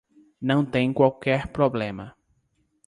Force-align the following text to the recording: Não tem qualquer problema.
Não 0.41 0.65
tem 0.65 0.91
qualquer 0.91 1.47
problema. 1.49 2.15